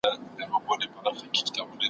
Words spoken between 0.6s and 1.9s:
وينو روزل سوي,